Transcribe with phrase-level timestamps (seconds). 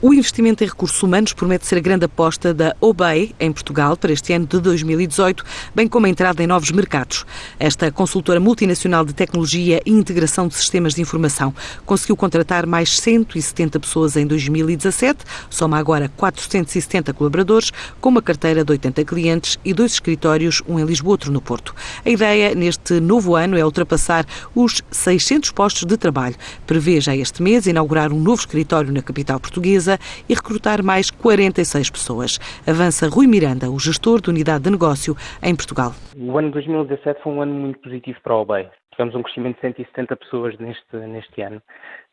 [0.00, 4.12] O investimento em recursos humanos promete ser a grande aposta da OBEI em Portugal para
[4.12, 7.26] este ano de 2018, bem como a entrada em novos mercados.
[7.58, 11.52] Esta consultora multinacional de tecnologia e integração de sistemas de informação
[11.84, 18.70] conseguiu contratar mais 170 pessoas em 2017, soma agora 470 colaboradores, com uma carteira de
[18.70, 21.74] 80 clientes e dois escritórios, um em Lisboa, outro no Porto.
[22.04, 24.24] A ideia neste novo ano é ultrapassar
[24.54, 26.36] os 600 postos de trabalho.
[26.68, 29.87] Prevê já este mês inaugurar um novo escritório na capital portuguesa
[30.28, 32.38] e recrutar mais 46 pessoas.
[32.66, 35.92] Avança Rui Miranda, o gestor de unidade de negócio em Portugal.
[36.16, 38.70] O ano 2017 foi um ano muito positivo para a OBEI.
[38.92, 41.62] Tivemos um crescimento de 170 pessoas neste, neste ano.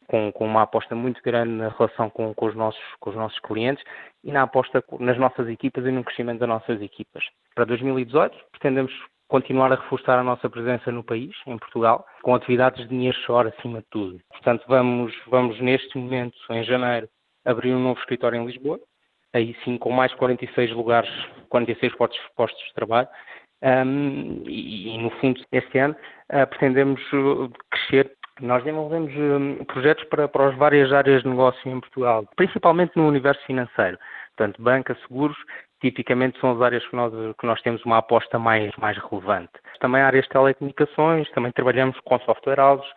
[0.08, 3.40] Com, com, uma aposta muito grande na relação com, com, os nossos, com os nossos
[3.40, 3.84] clientes
[4.24, 7.24] e na aposta nas nossas equipas e no crescimento das nossas equipas.
[7.56, 8.94] Para 2018, pretendemos
[9.28, 13.80] continuar a reforçar a nossa presença no país, em Portugal, com atividades de nearshore acima
[13.80, 14.20] de tudo.
[14.30, 17.08] Portanto, vamos, vamos neste momento, em janeiro,
[17.46, 18.80] abrir um novo escritório em Lisboa,
[19.34, 21.10] aí sim com mais 46 lugares,
[21.50, 23.08] 46 postos, postos de trabalho.
[23.62, 25.96] Um, e, e, no fundo, este ano
[26.34, 28.12] uh, pretendemos uh, crescer.
[28.42, 33.08] Nós desenvolvemos um, projetos para, para as várias áreas de negócio em Portugal, principalmente no
[33.08, 33.98] universo financeiro.
[34.36, 35.38] Portanto, banca, seguros,
[35.82, 39.54] tipicamente são as áreas que nós, que nós temos uma aposta mais, mais relevante.
[39.80, 42.88] Também áreas de telecomunicações, também trabalhamos com software houses,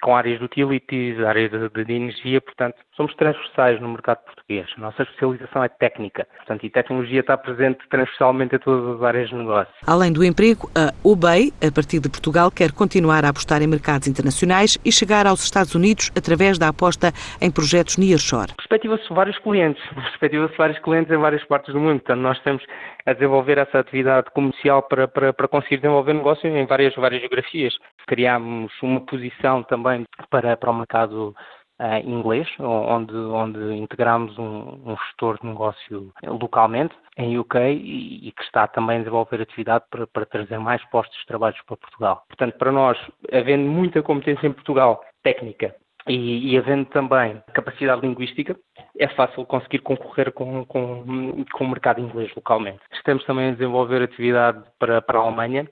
[0.00, 4.66] com áreas de utilities, áreas de, de, energia, portanto, somos transversais no mercado português.
[4.76, 9.28] A nossa especialização é técnica, portanto, e tecnologia está presente transversalmente em todas as áreas
[9.28, 9.72] de negócio.
[9.86, 14.08] Além do emprego, a UBEI, a partir de Portugal, quer continuar a apostar em mercados
[14.08, 18.52] internacionais e chegar aos Estados Unidos através da aposta em projetos nearshore.
[18.56, 22.62] Perspectiva-se vários clientes, perspectiva-se vários clientes em várias partes do mundo, portanto, nós estamos
[23.08, 27.74] a desenvolver essa atividade comercial para, para, para conseguir desenvolver negócio em várias, várias geografias.
[28.06, 31.34] Criámos uma posição também também para, para o mercado
[31.80, 38.32] uh, inglês, onde, onde integramos um, um, gestor de negócio localmente em UK e, e,
[38.32, 42.24] que está também a desenvolver atividade para, para trazer mais postos de trabalho para Portugal.
[42.28, 42.98] Portanto, para nós,
[43.32, 45.74] havendo muita competência em Portugal, técnica,
[46.06, 48.56] e, e, havendo também capacidade linguística,
[48.98, 52.80] é fácil conseguir concorrer com, com, com o mercado inglês localmente.
[52.94, 55.68] Estamos também a desenvolver atividade para, para a Alemanha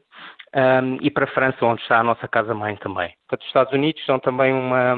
[0.56, 3.14] um, e para a França, onde está a nossa casa-mãe também.
[3.28, 4.94] Portanto, os Estados Unidos são também uma,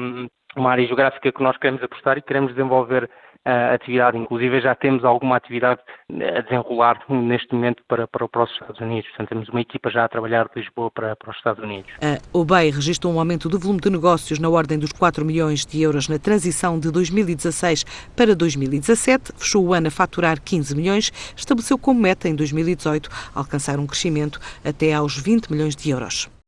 [0.55, 3.09] uma área geográfica que nós queremos apostar e queremos desenvolver
[3.73, 4.17] atividade.
[4.17, 5.81] Inclusive já temos alguma atividade
[6.37, 9.09] a desenrolar neste momento para, para, para os Estados Unidos.
[9.09, 11.91] Portanto, temos uma equipa já a trabalhar de Lisboa para, para os Estados Unidos.
[12.01, 15.81] A OBEI registrou um aumento do volume de negócios na ordem dos 4 milhões de
[15.81, 21.77] euros na transição de 2016 para 2017, fechou o ano a faturar 15 milhões, estabeleceu
[21.77, 26.38] como meta em 2018 alcançar um crescimento até aos 20 milhões de euros.